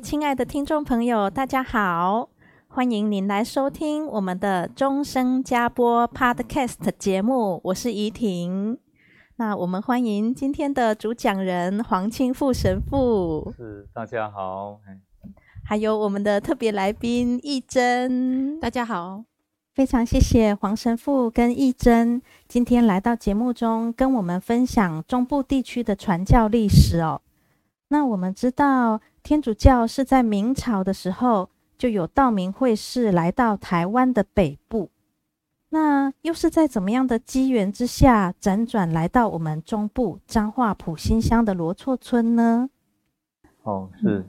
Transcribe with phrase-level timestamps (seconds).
[0.00, 2.28] 亲爱的听众朋友，大家好，
[2.68, 8.78] 欢迎您来收听我们的终生加播 Podcast 节目，我是怡婷。
[9.36, 13.52] 那我们欢迎今天的主讲人黄清富神父。
[13.56, 14.80] 是，大家好。
[15.64, 19.24] 还有我们的特别来宾义珍，大家好。
[19.74, 27.20] 非常谢谢黄神父跟义珍今天来到节目中，跟我们分享中部地区的传教历史哦。
[27.92, 29.00] 那我们知道。
[29.22, 31.48] 天主教是在明朝的时候
[31.78, 34.90] 就有道明会士来到台湾的北部，
[35.68, 42.68] 那又是在怎么样的机缘之下辗转来到我们中部彰化埔心乡的罗厝村呢？
[43.62, 44.24] 哦，是，嗯、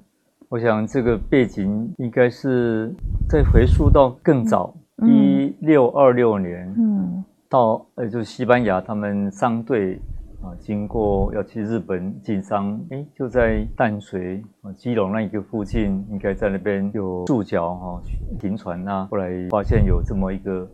[0.49, 2.93] 我想这个背景应该是
[3.27, 9.99] 再回溯到更早，一六二六年，嗯，到呃，就是西班牙他们商队。
[10.43, 18.01] 啊，经过要去日本经商，哎，就在淡水啊、基隆那一个附近，应该在那边有驻脚哈
[18.41, 19.07] 停船呐。
[19.09, 20.69] 后来发现有这么一个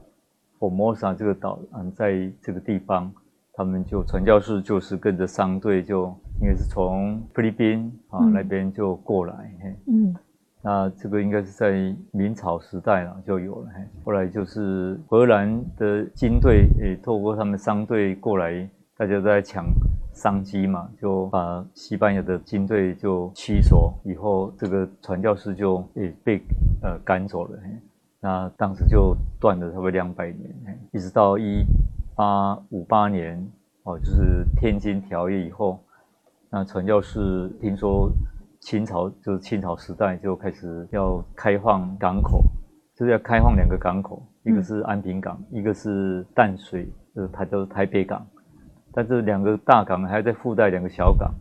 [0.58, 3.12] Formosa 这个岛，嗯，在这个地方，
[3.54, 6.06] 他们就传教士就是跟着商队，就
[6.42, 9.36] 应该是从菲律宾啊那边就过来，
[9.86, 10.16] 嗯，
[10.64, 13.70] 那这个应该是在明朝时代了就有了，
[14.04, 18.68] 后来就是荷兰的军队也透过他们商队过来。
[19.00, 19.64] 大家都在抢
[20.12, 26.42] 商机嘛，就把西班牙的军队就驱逐，以后这个传教士就也被
[26.84, 27.58] 呃赶走了。
[28.20, 30.54] 那当时就断了差不多两百年，
[30.92, 31.64] 一直到一
[32.14, 33.42] 八五八年
[33.84, 35.80] 哦，就是天津条约以后，
[36.50, 38.12] 那传教士听说
[38.60, 42.44] 清朝就是清朝时代就开始要开放港口，
[42.98, 48.28] 就是要开放两个港口，一个是安平港，一个是淡水，就是台就是台北港。
[48.92, 51.32] 但是两个大港还在附带两个小港，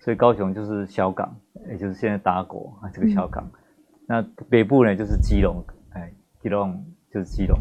[0.00, 1.34] 所以高雄就是小港，
[1.68, 3.44] 也就是现在打狗啊这个小港。
[3.44, 3.52] 嗯、
[4.06, 7.58] 那北部呢就是基隆，哎，基隆就是基隆，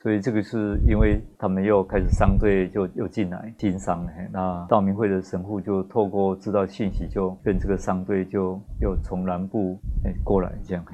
[0.00, 10.84] 所以这个是因为他们又开始商队就又进来经商了，那道明会的神父就透过知道信息，就跟这个商队就又从南部哎过来这样，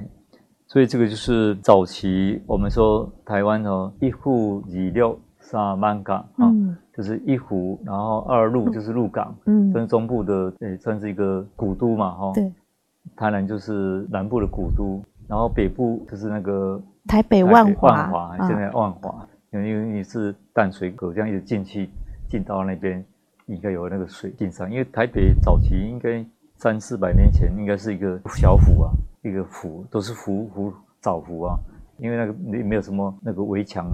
[0.67, 6.49] 所以这个就是早期我们说台湾哦一户二六三万港啊。
[6.49, 12.33] 嗯就是一湖，然后二路就是鹿港，嗯，算是中部的，诶，算是一个古都嘛，哈。
[12.35, 12.53] 对。
[13.15, 21.89] 台南就是南部的古都，然后北部就是那个台北万华，万华现在万华，因为你是淡水河这样一直进去，
[22.29, 23.03] 进到那边
[23.47, 26.27] 应该有那个水进上，因为台北早期应该
[26.57, 28.91] 三四百年前应该是一个小府啊，
[29.23, 31.57] 一个府都是府府早府啊，
[31.99, 33.87] 因为那个没没有什么那个围墙。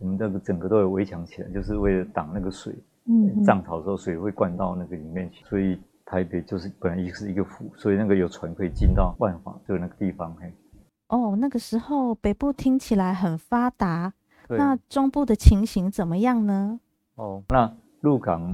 [0.00, 2.74] 我们这个整个都有围墙起来，就是为了挡那个水。
[3.06, 10.34] 嗯，涨潮的时候水会灌到那个里面去，所以台北就是本来也是一个府，所以那个有船可以进到万华，就是那个地方。
[10.40, 10.52] 嘿，
[11.08, 14.12] 哦，那个时候北部听起来很发达，
[14.48, 16.80] 那中部的情形怎么样呢？
[17.16, 18.52] 哦，那鹿港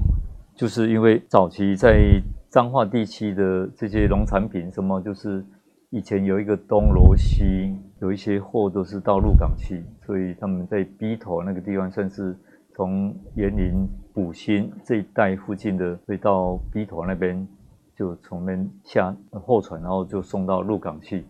[0.55, 2.21] 就是因为早期在
[2.51, 5.45] 彰化地区的这些农产品，什么就是。
[5.91, 12.37] 以前有一个东螺西，有一些货都是到鹿港去，所以他们在埤头那个地方，算是
[12.75, 17.49] 从园林、埔心这一带附近的，会到埤头那边，
[17.97, 18.55] 就从那
[18.85, 21.25] 下货船，然后就送到鹿港去。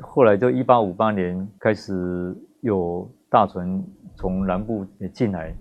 [0.00, 3.82] 后来就一八五八年开始有大船
[4.16, 4.84] 从南部
[5.14, 5.56] 进来，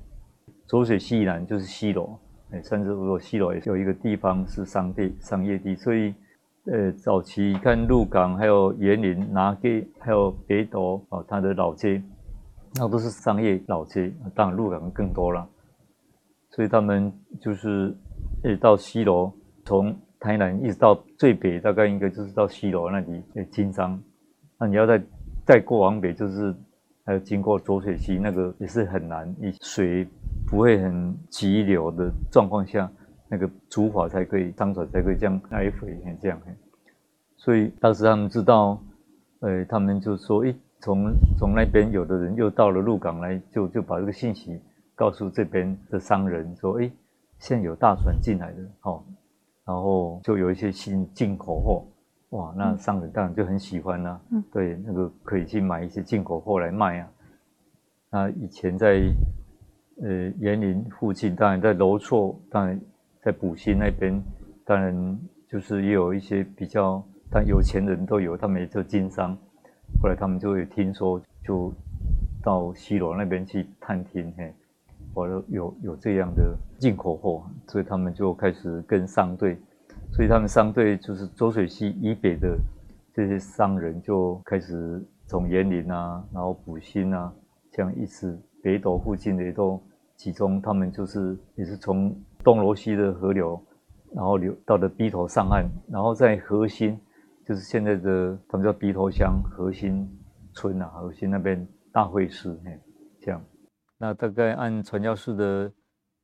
[0.67, 2.19] 浊水溪以南就是西螺，
[2.51, 6.13] 哎，甚至如果西螺也有一个地方是商地、商业地，所以。
[6.71, 12.01] 呃，早期看鹿港，还有园林、拿街，还有北斗啊，它的老街，
[12.73, 14.11] 那都是商业老街。
[14.33, 15.47] 当然，鹿港更多了，
[16.49, 17.95] 所以他们就是，
[18.43, 19.31] 呃，到西螺，
[19.63, 24.01] 从台南一直到最北，大概应该就是到西螺那里呃经商。
[24.59, 24.99] 那你要再
[25.45, 26.51] 再过往北，就是
[27.05, 30.03] 还有经过浊水溪，那个也是很难，以水
[30.47, 32.91] 不会很急流的状况下，
[33.27, 36.39] 那个竹筏才可以商船才可以这样来回这样。
[37.37, 38.81] 所以当时他们知道，
[39.39, 44.59] 呃，他们就说，诶，从从那边有的人又到了鹿港来，就就把这个信息
[44.95, 46.91] 告诉这边的商人说，诶，
[47.39, 49.03] 现在有大船进来的，哦，
[49.65, 51.85] 然后就有一些新进口货。
[52.29, 57.07] 哇，那商人当然就很喜欢啦、啊，嗯，对，那个可以去买一些进口货来卖啊。
[58.09, 59.01] 那以前在
[60.01, 62.79] 呃园林附近，当然在罗厝，当然
[63.25, 64.21] 在埔心那边，
[64.63, 65.19] 当然
[65.49, 69.35] 就是也有一些比较，但有钱人都有，他们也做经商。
[69.99, 71.73] 后来他们就会听说，就
[72.43, 74.53] 到西螺那边去探听，嘿，
[75.15, 79.57] 我说有有这样的进口货，所以他们就开始跟商队。
[80.11, 82.55] 所以他们商队就是浊水溪以北的
[83.11, 87.33] 这些商人，就开始从员林啊，然后埔心啊，
[87.71, 89.81] 这样一直北斗附近的都
[90.15, 90.61] 集中。
[90.61, 93.59] 他们就是也是从东罗溪的河流，
[94.13, 96.97] 然后流到了鼻头上岸，然后在核心，
[97.43, 100.07] 就是现在的他们叫鼻头乡核心
[100.53, 102.79] 村啊，核心那边大会师，嘿，
[103.19, 103.43] 这样。
[103.97, 105.71] 那大概按传教士的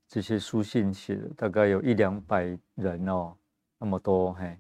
[0.08, 3.34] 这些书信写的，大概有一两百人哦。
[3.80, 4.60] 那么多嘿，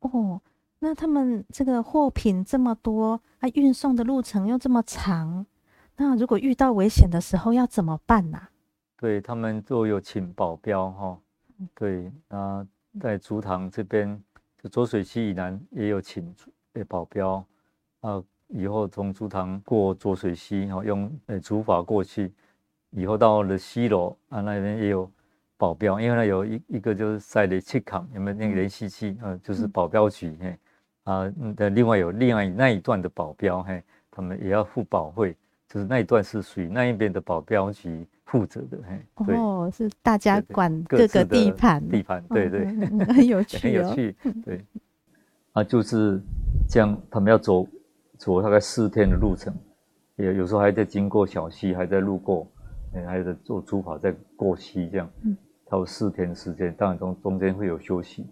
[0.00, 0.40] 哦，
[0.78, 5.44] 那他们这个货品这么多，啊，运送的路程又这么长，
[5.98, 8.38] 那如果遇到危险的时候要怎么办呢？
[8.38, 8.48] 啊？
[9.02, 11.18] 对，他们都有请保镖哈，
[11.74, 12.64] 对，那
[13.00, 14.22] 在竹塘这边，
[14.62, 16.32] 就浊水溪以南也有请
[16.74, 17.44] 诶保镖
[18.02, 22.32] 啊，以后从竹塘过浊水溪，哈，用诶竹筏过去，
[22.90, 25.10] 以后到了西楼啊那边也有。
[25.58, 29.16] 保镖，因为呢有一一个就是塞雷切康，有没有那个联系器？
[29.22, 30.58] 呃，就是保镖局，嘿，
[31.04, 35.36] 啊，的另外有另外那一段的保镖，嘿，他们也要付保费，
[35.72, 42.66] 就是那一段是属于那一边的保镖局负责的，嘿，对，哦，是大家管各个地盘，地盘，对对，
[43.08, 44.14] 很有趣，很有趣，
[44.44, 44.62] 对，
[45.52, 46.20] 啊，就是
[46.68, 47.66] 这样，他们要走
[48.18, 49.54] 走大概四天的路程，
[50.16, 52.46] 也有时候还在经过小溪，还在路过，
[52.92, 55.34] 哎，还在坐竹筏在过溪这样，嗯。
[55.70, 58.26] 到四天的时间，当然中中间会有休息，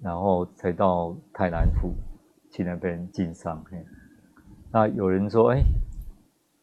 [0.00, 1.92] 然后才到台南府
[2.50, 3.62] 去那边经商，
[4.70, 5.60] 那有人说，哎，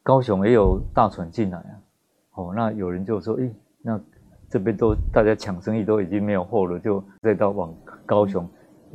[0.02, 1.72] 高雄也有大船进来啊，
[2.34, 3.50] 哦，那有人就说，哎，
[3.82, 4.00] 那
[4.48, 7.74] 这边都大家抢生意都已经没有货了，就再到往
[8.06, 8.48] 高雄，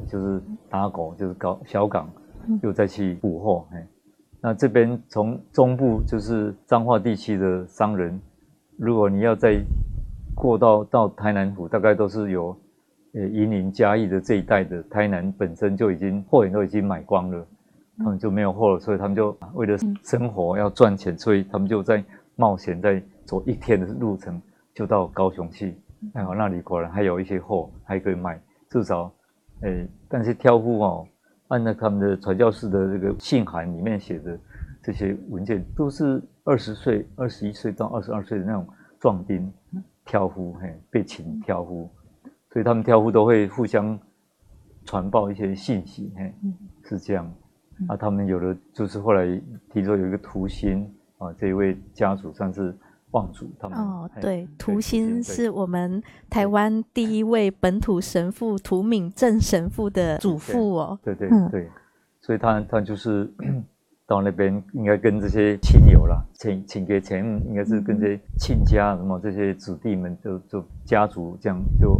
[0.07, 2.10] 就是打狗，就是高小港，
[2.62, 3.68] 又再去补货，
[4.42, 8.19] 那这边从中部就是彰化地区的商人，
[8.78, 9.60] 如果你要再
[10.36, 12.56] 过到到台南府，大概都是有，
[13.13, 17.48] 呃，云林嘉义的这一带的台南本身就已经货源都已经买光了，
[17.97, 22.03] 他们就没有货了，所以他们就为了生活要赚钱，所以他们就在
[22.36, 24.42] 冒险，在走一天的路程
[24.74, 25.77] 就到高雄去，
[26.13, 28.39] 然后那里果然还有一些货还可以卖，
[28.69, 29.12] 至少，
[29.62, 31.07] 诶，但是挑夫哦，
[31.47, 34.39] 按照他们的传教士的这个信函里面写的
[34.83, 38.68] 这些文件，都是二十岁、二十一岁到二十二岁的那种
[39.00, 39.51] 壮丁。
[40.07, 41.89] 挑夫嘿，被请挑夫，
[42.51, 44.00] 所以他们挑夫都会互相
[44.86, 46.31] 传报一些信息嘿，
[46.83, 47.27] 是这样。
[47.88, 49.26] 啊，他们有的就是后来
[49.71, 52.76] 听说有一个涂心啊，这一位家属算是
[53.11, 61.69] 望族，他们哦，对，涂心是我们台湾第一位本土神父涂敏正神父的祖父哦，对对对，对，对，
[62.21, 63.31] 所以他他就是。
[64.07, 72.00] 到那边应该跟这些亲友啦，请请给钱，应该是跟这些亲家什么这些子弟们就就家族这样就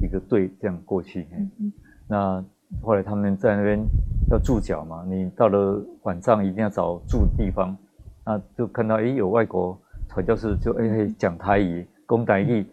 [0.00, 1.28] 一个队这样过去。
[1.60, 1.70] 嗯、
[2.08, 2.42] 那
[2.80, 3.84] 后来他们在那边
[4.30, 7.76] 要驻脚嘛，你到了晚上一定要找住地方，
[8.24, 12.66] 那就看到哎有外国传教士就哎讲台语，讲台语，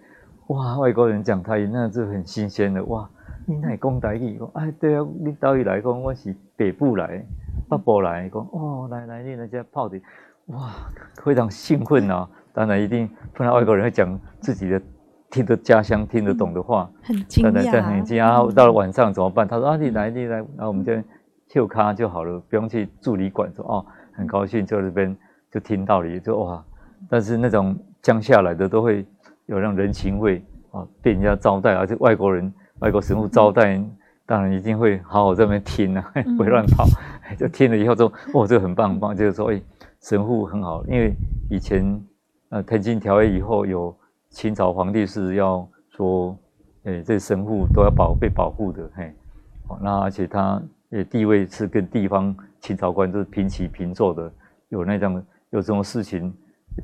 [0.47, 3.09] 哇，外国人讲台语那是很新鲜的哇，
[3.45, 7.25] 你那讲台语，哎对啊，你到底来讲我是北部来。
[7.69, 10.01] 北部来讲哦，来来，你来这泡的，
[10.47, 10.71] 哇，
[11.23, 12.27] 非常兴奋啊！
[12.51, 14.81] 当然一定碰到外国人会讲自己的
[15.29, 18.19] 听得家乡听得懂的话，很惊讶，很惊讶。
[18.21, 19.47] 然后到了晚上怎么办？
[19.47, 21.03] 他说啊，你来，你来，然后我们这边
[21.47, 23.51] 就咖就好了，不用去住旅馆。
[23.55, 25.15] 说哦，很高兴就这边
[25.51, 26.63] 就听到了，就哇！
[27.09, 29.05] 但是那种降下来的都会
[29.45, 33.75] 有让人情味啊，被人家招待，而且外国人、外国神父招待。
[33.77, 33.95] 嗯
[34.29, 36.85] 当然一定会好好在那边听啊， 不会乱跑。
[37.35, 39.59] 就听了以后说，哦，这个很棒很棒，就是说，哎，
[40.01, 40.85] 神父很好。
[40.85, 41.15] 因为
[41.49, 41.99] 以前
[42.49, 43.97] 呃，天津条约以后，有
[44.29, 46.37] 清朝皇帝是要说，
[46.83, 49.13] 哎，这神父都要保被保护的，嘿。
[49.81, 54.31] 那而且他也地位是跟地方清朝官是平起平坐的，
[54.69, 56.33] 有那种有这种事情，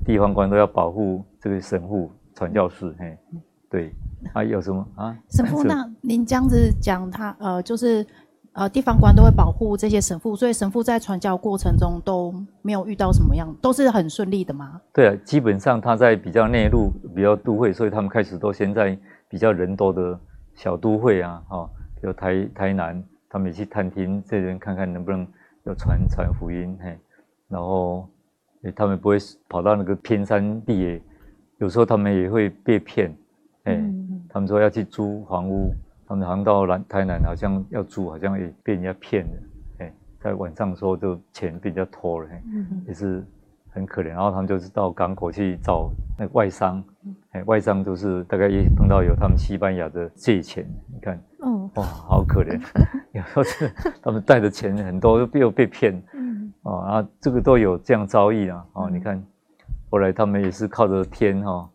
[0.06, 3.18] 地方官都要保护这个神父传教士，嘿，
[3.70, 3.96] 对，
[4.34, 5.18] 还有什么啊？
[5.30, 8.06] 神父， 那您这样子讲，他呃，就是
[8.56, 14.82] 呃，地方官都会保护这些神父，所以神父在传教过程中都没有遇到什么样，都是很顺利的吗？
[14.94, 18.98] 对啊，基本上他在比较内陆、比较都会，所以他们开始都先在
[19.30, 20.18] 比较人多的
[20.54, 21.70] 小都会啊，哈，
[22.02, 25.28] 有台台南，他们也去探听这边看看能不能
[25.66, 26.98] 有传传福音，嘿，
[27.48, 28.08] 然后。
[28.76, 31.00] 他们不会跑到那个偏山地野，
[31.60, 33.16] 有时候他们也会被骗，
[33.66, 33.80] 哎，
[34.28, 35.72] 他们说要去租房屋，
[36.08, 39.32] 他们好像到南台南好像要租，好像也被人家骗了，
[39.80, 42.30] 哎，在晚上的时候就钱被人家偷了，
[42.88, 43.24] 也是
[43.70, 44.10] 很可怜。
[44.10, 46.84] 然后他们就是到港口去找那个外商，
[47.32, 51.20] 哎，外商就是大概也碰到有他们西班牙的借钱，你看，
[51.76, 52.60] 哇，好可怜，
[53.14, 53.72] 有时候是
[54.02, 56.02] 他们带的钱很多又被又被骗。
[56.62, 58.66] 哦啊，这个都有这样遭遇啊！
[58.74, 59.24] 哦，你看，
[59.92, 61.70] 后来他们也是靠着天哈、哦，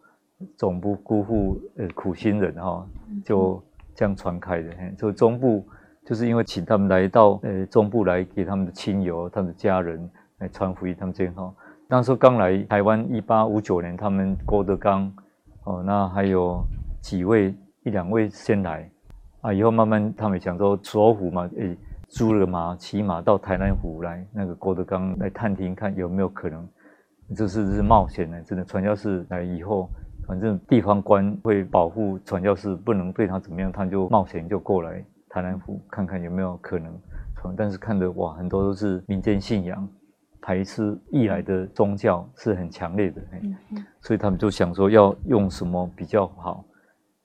[0.56, 2.86] 总不辜负呃苦心人哈、哦，
[3.24, 3.62] 就
[3.94, 4.70] 这样传开的。
[4.78, 5.66] 嘿，就中部
[6.04, 11.54] 就是因为请他们来到呃中部来给他们的亲友、他们的家人来传福音，他们这样哈。
[11.88, 15.12] 那时候刚来台湾，一八五九年，他们郭德纲
[15.64, 16.62] 哦，那还有
[17.00, 17.54] 几位
[17.84, 18.90] 一两位先来
[19.40, 21.76] 啊，以后慢慢他们想说首府嘛，诶。
[22.12, 26.68] 租了马，骑马到台南府来，那个郭德纲来探听，看有没有可能，
[27.36, 29.88] 这是是冒险的，真的传教士来以后，
[30.26, 36.92] 反正地方官会保护传教士，不能对他怎么样，他就冒险就过来台南府看看有没有可能
[37.36, 39.88] 传，但是看的哇，很多都是民间信仰，
[40.40, 43.22] 排斥异来的宗教是很强烈的，
[44.00, 46.64] 所以他们就想说要用什么比较好，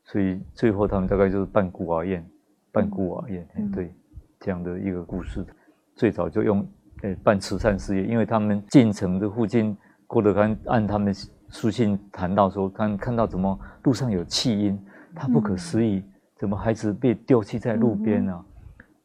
[0.03, 2.25] 所以最后他们大概就是办孤儿院，
[2.71, 3.93] 办孤儿院，对。
[4.37, 5.43] 这样的一个故事，
[5.95, 6.63] 最早就用
[7.01, 9.75] 诶办慈善事业，因为他们进城的附近，
[10.05, 11.11] 郭德纲按他们
[11.55, 14.77] 书信谈到说，看看到怎么路上有弃婴，
[15.15, 16.03] 他不可思议，
[16.35, 18.43] 怎么孩子被丢弃在路边啊？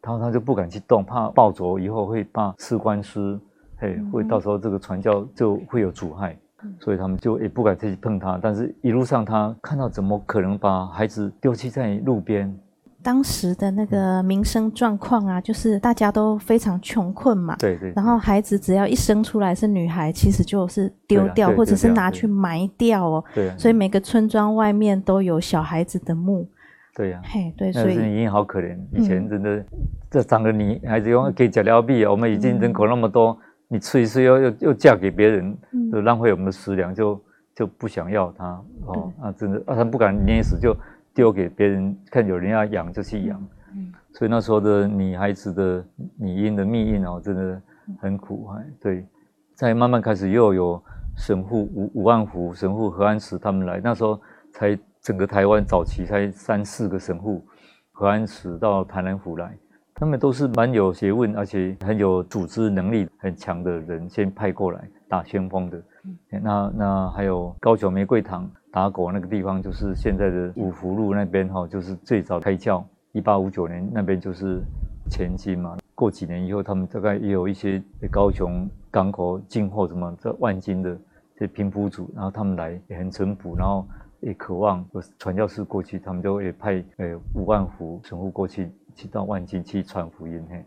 [0.02, 3.40] 然后他就不敢去动，怕抱走以后会怕吃官司，
[3.76, 6.36] 嘿，会到时候这个传教就会有阻碍，
[6.80, 8.36] 所以他们就也不敢再去碰他。
[8.42, 12.52] 但是一路上他看到怎么可能把孩子丢弃在路边？
[13.02, 17.56] 当时的那个民生状况啊，就是大家都非常穷困嘛。
[17.58, 17.92] 对对。
[17.96, 23.24] 然后孩子只要一生出来是女孩，其实就是丢掉，或者是拿去埋掉哦。
[23.34, 23.56] 对啊。
[23.56, 26.46] 所以每个村庄外面都有小孩子的墓。
[26.94, 27.20] 对呀。
[27.24, 28.76] 嘿，对，所以已经好可怜。
[28.92, 29.64] 以前真的，
[30.10, 33.38] 这长得女孩子用给假料币，我们已经人口那么多，
[33.68, 35.56] 你吃一次又又又嫁给别人，
[35.90, 37.18] 就浪费我们的食粮，就
[37.54, 39.12] 就不想要她哦。
[39.22, 40.76] 啊，真的啊，他不敢捏死就。
[41.14, 43.40] 丢给别人看，有人要养就去养，
[43.74, 45.84] 嗯，所以那时候的女孩子的
[46.16, 47.60] 女婴的命运哦，真的
[48.00, 48.60] 很苦哈。
[48.80, 49.04] 对，
[49.54, 50.82] 再慢慢开始又有
[51.16, 54.20] 神父吴吴万福神父何安石他们来，那时候
[54.52, 57.44] 才整个台湾早期才三四个神父，
[57.92, 59.56] 何安石到台南府来，
[59.94, 65.82] 他们都是蛮有学问，而且很有组织能力很强的人，先派过来打先锋的。
[66.42, 68.50] 那那还有高雄玫瑰堂。
[68.72, 74.62] 打狗那个地方就是现在的五福路那边哈，就是最早开教，一八五九年那边就是
[75.10, 75.76] 前金嘛。
[75.94, 80.96] 过几年以后，他们大概也有一些高雄港口进货什么这万金的
[81.36, 83.84] 这平埔族，然后他们来也很淳朴，然后
[84.20, 84.86] 也渴望
[85.18, 90.64] 传教士过去，他们就会派呃五万福神父过去，去到万金去传福音嘿。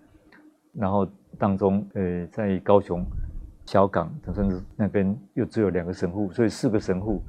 [0.74, 1.08] 然后
[1.38, 3.06] 当中呃在高雄
[3.66, 7.22] 小港甚至那边又只有两个神父，所以四个神父。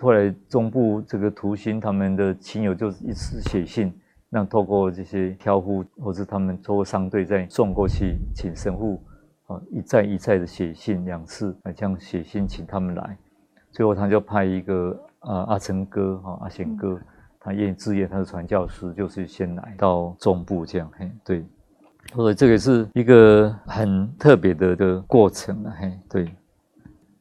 [0.00, 3.92] 后来中部这个图星他们的亲友就一次写信，
[4.30, 9.02] 让透过这些挑夫或者他们透过商队再送过去，请神父
[9.46, 13.18] 啊一再一再的写信两次啊这样写信请他们来，
[13.72, 17.00] 最后他就派一个啊阿成哥哈阿贤哥，
[17.40, 21.44] 他愿意自愿他是传教士，就是先来到中部这样嘿对，
[22.14, 26.30] 所以这个是一个很特别的的过程了嘿对。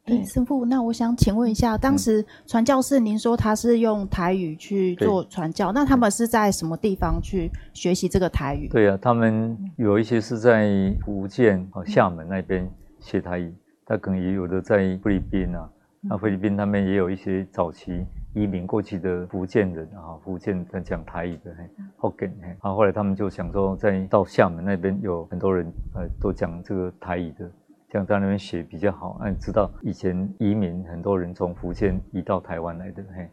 [0.07, 8.69] 哎，神父，那我想请问一下，当时传教士，您说他是用台语去做传教，那他们是在什么地方去学习这个台语？
[8.69, 12.69] 对啊，他们有一些是在福建啊、厦门那边
[13.01, 13.53] 学台语，
[13.85, 21.53] 他可能也有的在菲律宾啊，那菲律宾他们也有一些早期移民过去的福建人啊，福建在讲台语的，
[21.99, 27.51] 福建，然后后来他们就想说，在到厦门那边有很多人呃都讲这个台语的。
[27.89, 29.17] 这样在那边学比较好。
[29.19, 33.29] 那你知道以前移民很多人从福建移到台湾来的，嘿，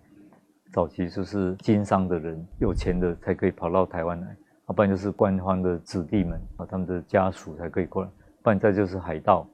[0.72, 4.26] 早期就是经商的人、有钱的才可以跑到台湾来，
[4.68, 8.08] 要不然就是官方的子弟们啊，他们的家属才可以过来，
[8.42, 9.46] 不然再就是海盗，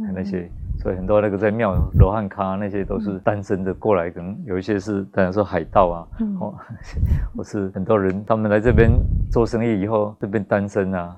[0.00, 0.50] 嗯、那些，
[0.80, 6.54] 所以很多那个在庙罗汉咖那些都是单身的过来，可能有一些是当然说海盗啊，嗯、哦，
[7.36, 8.90] 或是很多人他们来这边
[9.30, 11.16] 做生意以后，这边单身啊，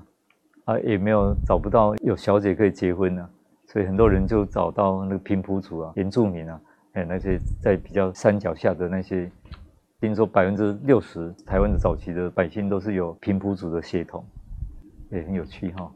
[0.65, 3.29] 啊也没有找不到有小姐可以结婚啊，
[3.67, 6.59] 所以很多人就找到那个平埔族啊、原住民啊，
[6.93, 9.29] 还有那些在比较山脚下的那些。
[9.99, 14.25] 听说百分之六十台湾的早期的百姓都是有平埔族的血统，
[15.11, 15.91] 也很有趣哈。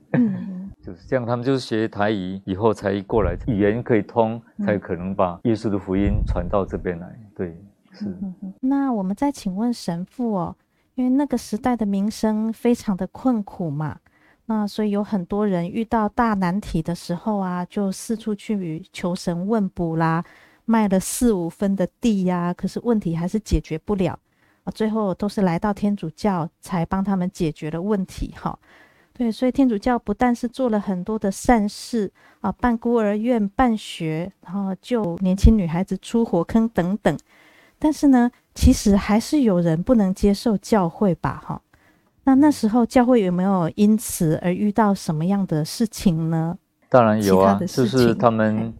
[0.80, 7.14] 就是这样，他们就是学台语以后才过来，语言可以通，才可能把耶稣的福音传到这边来。
[7.34, 7.54] 对，
[7.92, 8.16] 是。
[8.58, 10.56] 那我们再请问神父哦，
[10.96, 13.98] 因为那个时代的民生非常的困苦嘛，
[14.46, 20.24] 那所以有很多人遇到大难题的时候啊，就四处去求神问卜啦。
[20.68, 24.18] 卖了四五分的地呀、可是问题还是解决不了
[24.64, 24.72] 啊！
[24.74, 28.34] 最后都是来到天主教才帮他们解决了问题。
[28.34, 28.58] 哈，
[29.12, 37.16] 对，所以天主教不但是做了很多的善事啊，办孤儿院、办学，然后救年轻女孩子出火坑等等，
[37.78, 41.42] 但是呢，其实还是有人不能接受教会吧？
[41.44, 41.60] 哈，
[42.24, 46.56] 那那时候教会有没有因此而遇到什么样的事情呢？
[46.88, 48.72] 当然有啊，就是他们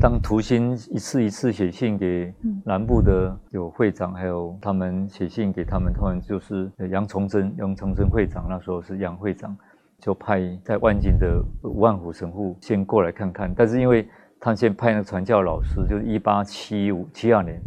[0.00, 2.32] 当图新一次一次写信给
[2.64, 9.54] 南部的有会长，还有他们写信给他们，他们就是杨崇祯，杨崇祯会长那时候是杨会长，
[10.00, 13.52] 就派在万金的万虎神父先过来看看。
[13.54, 14.08] 但是因为
[14.40, 17.60] 他先派那个传教老师，就是一八七五七二年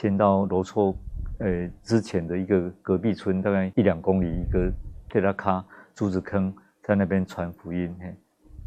[0.00, 0.94] 迁到罗厝，
[1.40, 4.72] 呃之前的一个隔壁村，大概一两公里一个
[5.08, 7.92] 铁拉卡珠子坑，在那边传福音。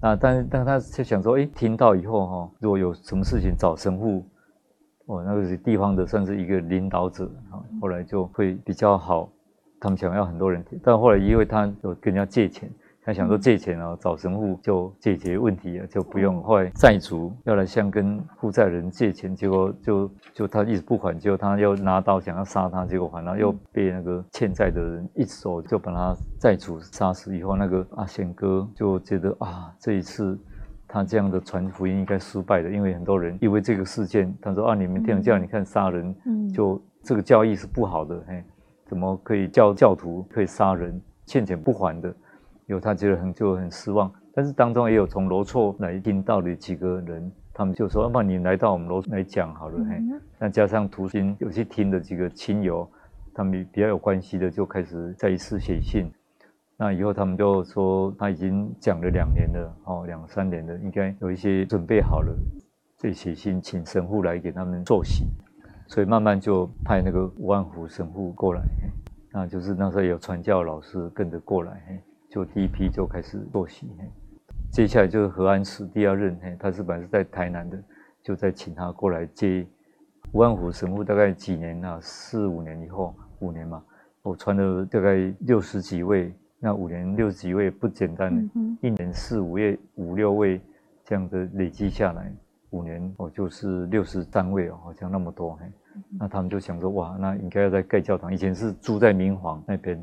[0.02, 4.26] 啊，但是但他就想说，哎，听到以后哈，如果有什么事情找神父，
[5.06, 9.32] 哦，那个是地方的算是一个领导者啊，后来就会比较好。
[9.80, 12.70] 他们想要很多人听，但后来因为他有跟人家借钱。
[13.04, 16.42] 他想说借钱哦，找神父就解决问题了，就不用。
[16.44, 27.36] 后来债主要来向跟负债人借钱，结果就就他一直不还，结果他又拿刀想要杀他，结果还了，又被那个欠债的人一手就把他债主杀死。
[27.36, 30.38] 以后那个阿贤哥就觉得啊，这一次
[30.88, 36.16] 他这样的传福音应该失败的，因为很多人因为这个事件，他说啊，你们天主教你看杀人，
[36.54, 38.44] 就这个教义是不好的，嘿，
[38.86, 42.14] 怎么可以教教徒可以杀人，欠钱不还的？
[42.72, 49.76] 有他觉得很就很失望，但是当中也有从罗厝来听到的几个人，他们就说：“要不然你来到我们罗厝来讲好了。
[49.78, 52.90] 嗯”嘿，那加上土星有去听的几个亲友，
[53.34, 56.10] 他们比较有关系的，就开始再一次写信。
[56.78, 62.34] 那以后他们就说他已经讲了两年了，哦，两三年了，应该有一些准备好了，
[62.96, 65.26] 再写信请神父来给他们做洗。
[65.88, 68.62] 所以慢慢就派那个吴万福神父过来，
[69.34, 72.02] 那就是那时候有传教老师跟着过来。
[72.32, 73.92] 嘿就第一批就开始做戏，
[74.72, 77.78] 接下来就是何安慈第二任，他是本来是在台南的，
[78.24, 79.68] 就在请他过来接
[80.32, 82.00] 吴万虎神父，大概几年啊？
[82.02, 83.84] 四五年以后，五年嘛，
[84.22, 90.62] 我传了大概六十几位，那五年六十几位不简单，嗯、一年四五月五六位
[91.04, 92.34] 这样的累积下来，
[92.70, 95.60] 五年我就是六十三位哦，好像那么多，
[96.18, 100.02] 那他们就想说，哇，那应该要在盖教堂，以前是住在明皇那边，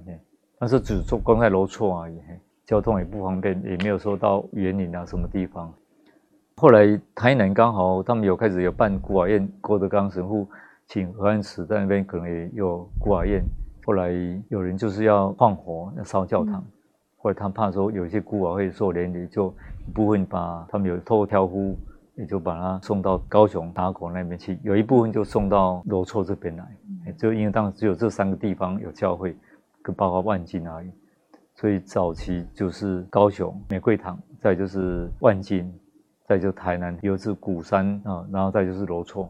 [0.61, 2.18] 但是只做光在罗厝而已，
[2.66, 5.73] 交通也不方便，也没有说到园林啊什么地方。
[6.57, 10.49] 后来台南刚好他们有开始有办孤儿院，郭德纲神父
[10.87, 13.40] 请何安慈在那边可能也有孤儿院。
[13.85, 14.11] 后来
[14.49, 16.73] 有人就是要放火要烧教堂，嗯、
[17.18, 19.55] 后来他怕说有一些孤儿会受连累，就
[19.87, 21.79] 一部分把他们有透过挑夫，
[22.16, 26.64] 也就把他送到高雄打狗那边去，有一部分就送到罗厝这边来，
[27.07, 29.37] 嗯、就因为当时只有这三个地方有教会。
[29.92, 30.90] 包括万金而已，
[31.55, 35.72] 所以早期就是高雄玫瑰堂，再就是万金，
[36.27, 39.29] 再就台南有是鼓山啊，然后再就是罗厝，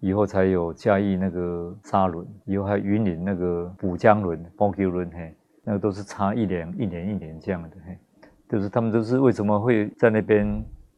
[0.00, 7.96] 以后才有嘉义那个沙仑，以后还有云林那个补江仑、宝球仑，嘿，那个都是差一年、一年、一年这样的，嘿，
[8.48, 10.46] 就是他们都是为什么会在那边，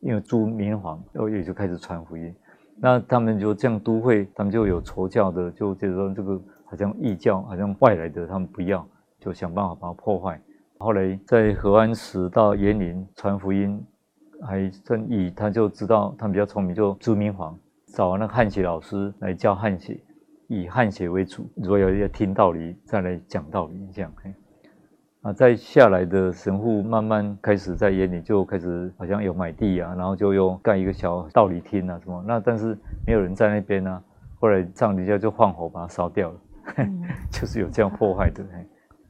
[0.01, 2.35] 因为住民房，然后也就开始传福音，
[2.77, 8.87] 那他们就这样都会，他们就有仇教的，就觉得说这个好像异教，好像外来的，他们不要。
[9.23, 10.41] 就想办法把它破坏。
[10.79, 13.81] 后来在河安慈到延陵传福音，
[14.43, 17.57] 还真以他就知道他比较聪明，就朱明煌
[17.87, 19.97] 找那个汉学老师来教汉学，
[20.49, 21.49] 以汉学为主。
[21.55, 24.13] 如果要要听道理，再来讲道理这样。
[25.23, 32.25] 啊，再下来的神父慢慢开始在员林就开始好像有买地啊，然后就又盖一个小道理厅啊什么。
[32.27, 34.03] 那但是没有人在那边啊。
[34.41, 36.41] 后来藏底下就放火把它烧掉了，
[36.79, 38.43] 嗯、 就是有这样破坏的。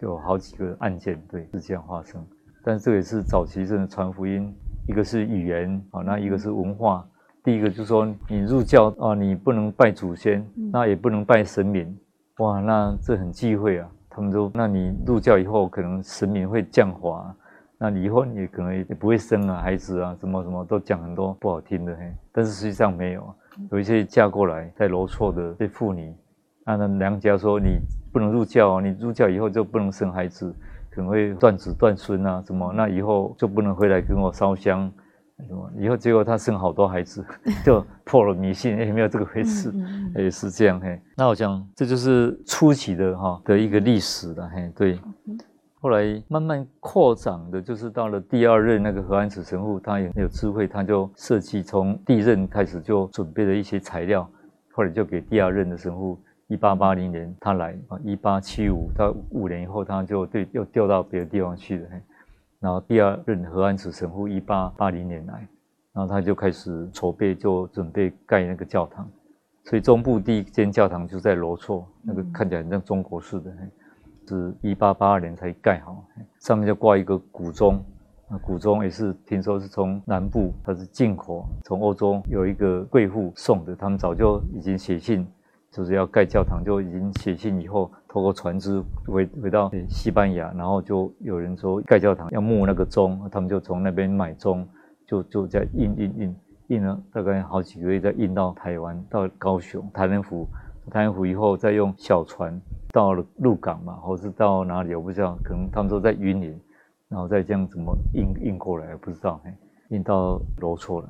[0.03, 2.23] 有好几个案件，对，是这样发生。
[2.65, 4.53] 但是这也是早期真的传福音
[4.87, 7.07] 一个是语言啊，那一个是文化。
[7.45, 11.97] 第一个就是说，你入教啊，你不能拜祖先，那也不能拜神明，
[12.39, 13.89] 哇，那这很忌讳啊。
[14.09, 17.35] 他们说，那你入教以后，可能神明会降华，
[17.79, 22.13] 那你以后你可能也不会生啊孩子啊，什么什么都讲很多不好听的嘿。
[22.31, 23.35] 但是实际上没有，
[23.71, 26.15] 有一些嫁过来在罗厝的这妇女，
[26.65, 27.81] 那那娘家说你
[28.13, 30.55] 不能入教，你入教以后就不能生孩子。
[30.95, 32.71] 可能会断子断孙啊，什么？
[32.77, 34.93] 那以后就不能回来跟我烧香，
[35.49, 35.71] 什么？
[35.79, 37.25] 以后结果他生好多孩子，
[37.65, 39.73] 就破了迷信，也没有这个回事，
[40.15, 41.01] 也是这样嘿。
[41.17, 44.71] 那我想这就是初期的哈的一个历史了嘿。
[44.77, 45.01] 对，
[45.81, 54.29] 后来慢慢扩展的，就是到了第二任那个何安子神父，他也有智慧，他就设计从第一任开始就准备了一些材料，
[54.73, 56.21] 后来就给第二任的神父。
[56.53, 61.89] 一八八零年他来啊，一八七五到五年以后他就对又调到别的地方去了。
[62.61, 65.33] 然后第二任何安子神父一八八零年来，
[65.95, 69.09] 然后他就开始筹备，就准备盖那个教堂。
[69.65, 73.51] 所以中部第一间教堂就在罗厝，那个看起来很像中国式的，
[74.29, 76.05] 是一八八二年才盖好。
[76.41, 77.83] 上面就挂一个古钟，
[78.29, 85.27] 那古钟也是听说是从南部，它是进口，从欧洲有一个贵妇送的，他们早就已经写信。
[85.73, 94.69] 就是要盖教堂，就已经写信以后，透过船只回回到西班牙，然后就有人说盖教堂要木那个钟，他们就从那边买钟，
[95.07, 96.37] 就就在印印印
[96.69, 100.47] 印了大概好几个月，再印到台湾，到高雄台南府，
[100.91, 106.61] 台南府以后再用小船到了鹿港嘛，或是到哪里我不知道，可能他们说在云林，
[107.09, 109.51] 然后再这样怎么印印过来，不知道嘿。
[109.93, 111.09] 运到罗厝来，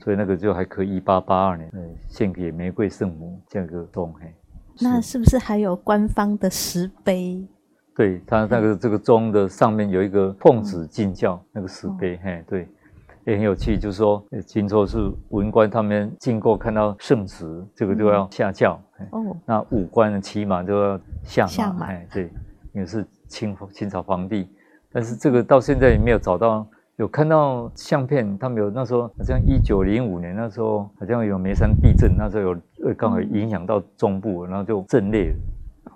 [0.00, 0.96] 所以那个就还可以。
[0.96, 1.70] 一八八二年，
[2.08, 4.34] 献给玫瑰圣母这个钟，嘿。
[4.80, 7.46] 那是不是还有官方的石碑？
[7.94, 12.68] 对，它那个这个钟的上面有一个奉旨进教那个石碑，嘿，对，
[13.26, 13.78] 也很有趣。
[13.78, 18.80] 就是说，听说是文官他们经过看到圣旨，这个就要下轿。
[19.10, 19.36] 哦。
[19.44, 21.48] 那武官呢，骑马就要下马。
[21.48, 21.86] 下马。
[21.86, 22.30] 哎，对，
[22.72, 24.48] 也是清清朝皇帝，
[24.90, 26.66] 但是这个到现在也没有找到。
[26.96, 35.36] 有看到相片，他们有那时候好像一九零五年那时候好像有眉山地震，那时候有刚好影响到中部，然后就震裂了，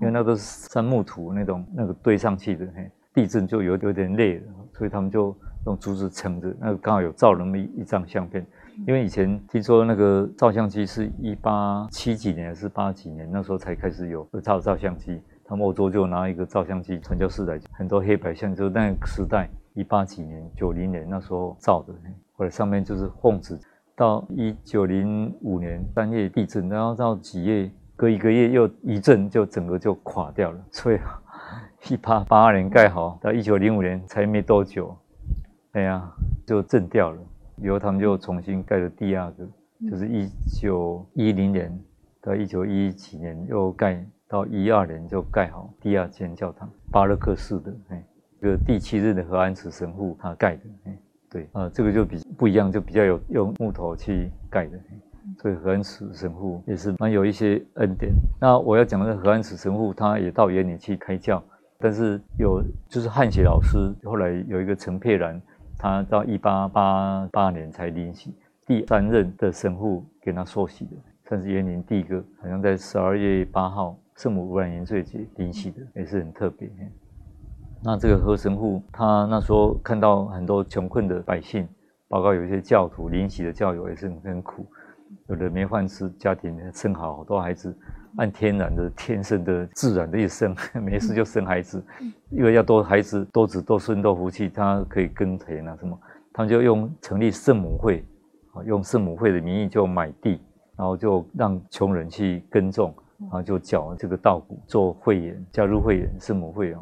[0.00, 5.32] 因为那都是杉木土那种那个堆上去的，嘿，地震就有有点裂了，所以他们就
[5.66, 8.44] 用竹子撑着，那个刚好有照那么一一张相片，
[8.84, 19.48] 因为以前听说那个照相机是一八七几年还是八几年那时候才开始有照照相机，他们欧洲就拿一个照相机传教士来，很多黑白相就那个时代。
[19.74, 21.94] 一八几年、九零年那时候造的，
[22.36, 23.58] 或者上面就是奉旨。
[23.96, 30.64] 到一九零五年三月地震，然后到几月，隔一个月又一震，就整个就垮掉了。
[30.70, 30.98] 所以
[31.88, 34.96] 一八八二年盖好，到一九零五年才没多久，
[35.72, 36.08] 哎呀，
[36.46, 37.20] 就震掉了。
[37.56, 39.44] 以后他们就重新盖了第二个，
[39.90, 40.28] 就是一
[40.60, 41.76] 九一零年
[42.22, 48.04] 到一九一几年又盖，到一二年就盖好第二间教堂，巴洛克式的，哎。
[48.40, 50.62] 这个第七任的何安慈神父他盖的，
[51.30, 54.78] 对啊、呃，这个就比不一样，就比较有用木头去盖的，
[55.38, 58.12] 所以何安慈神父也是蛮有一些恩典。
[58.40, 61.42] 那我要讲的何安慈神父，他也到园林去开教，
[61.78, 65.40] 但是有就是汉学老师，后来有一个陈佩兰，
[65.76, 68.32] 他到一八八八年才临洗，
[68.66, 70.92] 第三任的神父给他受洗的，
[71.28, 76.70] 算是园林第一个，好像在十二月八号圣母无染原罪节临洗的，也是很特别。
[77.80, 81.66] 那这个何神父，他那时候看到很多穷困的百姓，
[82.08, 84.66] 包括有一些教徒临洗的教友也是很很苦，
[85.28, 87.72] 有的没饭吃，家庭生好好多孩子，
[88.16, 91.82] 按天然的、天生的、自然的一生， 没事就生孩子，
[92.30, 95.96] 因为要多孩子、多子多孙多福气，他可以耕田啊什么，
[96.32, 98.04] 他们就用成立圣母会，
[98.54, 100.40] 啊，用圣母会的名义就买地，
[100.76, 106.80] 然后就让穷人去耕种，然后就缴这个稻谷做会员，加入会员圣母会啊。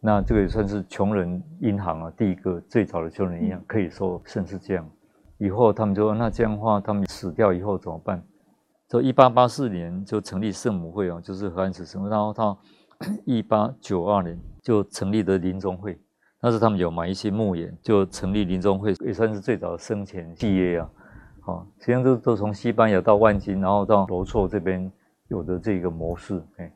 [0.00, 4.88] 那这个也算是穷人银行啊，第一个最早的穷人银行，可以说甚至这样。
[5.38, 8.22] 以后他们就说，那这样的话，他们死掉以后怎么办？
[8.88, 12.58] 就一八八四年就成立圣母会啊，就是何安慈圣母，然后到
[13.26, 15.98] 一八九二年就成立的临终会。
[16.40, 20.90] 那是他们有买一些墓园，就成立临终会，也算是最早的生前契约啊。
[21.40, 24.90] 好，实际上都都从西班牙到万金，然后到罗措这边
[25.26, 26.40] 有的这个模式。
[26.56, 26.72] 哎，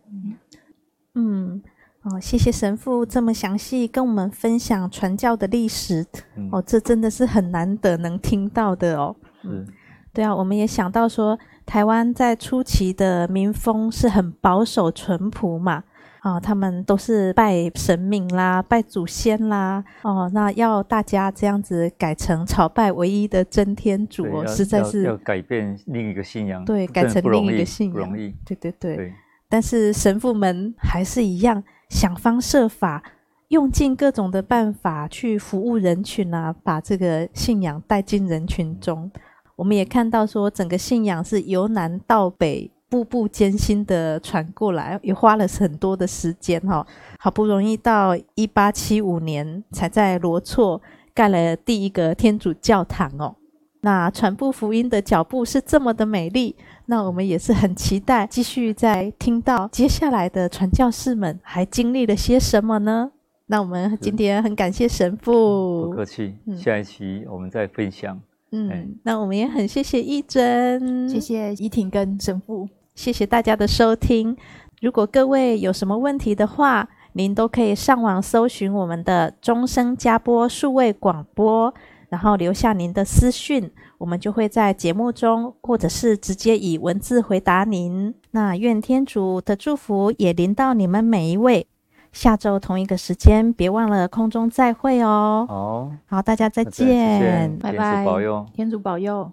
[1.14, 1.62] 嗯。
[2.04, 6.04] 哦，谢谢神父这么详细跟我们分享传教的历史。
[6.36, 9.14] 嗯、哦，这真的是很难得能听到的哦。
[9.44, 9.66] 嗯，
[10.12, 15.84] 对啊，我们也想到说，台湾在初期的民风是很保守淳朴嘛。
[16.24, 29.12] 哦，他们都是拜神明啦，拜祖先啦，哦，那要大家这样子改成朝拜唯一的真天主，实在是要改变另一个信仰，对，改成另一个信仰，不容易，对对对，对。
[29.48, 31.60] 但是神父们还是一样
[31.92, 33.04] 想方设法，
[33.48, 39.10] 用尽各种的办法去服务人群啊，把这个信仰带进人群中。
[39.56, 42.70] 我们也看到说，整个信仰是由南到北。
[42.92, 46.86] 步步艰辛的传过来，也花了很多的时间哈，
[47.18, 50.82] 好不容易到一八七五年才在罗措
[51.14, 53.34] 盖了第一个天主教堂哦。
[53.80, 56.54] 那传播福音的脚步是这么的美丽，
[56.86, 63.12] 那我们也是很期待继续再听到接下来的传教士们还经历了些什么呢？
[63.46, 68.18] 那我们今天很感谢神父，不客气，下一期我们再分享。
[68.50, 72.68] 嗯，嗯，那我们也很谢谢义珍，谢谢依婷跟神父。
[72.94, 74.36] 谢谢大家的收听。
[74.80, 81.72] 如果各位有什么问题的话，您都可以上网搜寻我们的终生加播数位广播，
[82.08, 83.70] 然后留下您的私讯，
[84.02, 88.12] 我们就会在节目中，或者是直接以文字回答您。
[88.32, 91.68] 那愿天主的祝福也临到你们每一位。
[92.10, 95.46] 下周同一个时间，别忘了空中再会哦。
[95.48, 99.32] 好，好，大家再见，拜拜，天主保佑，天主保佑。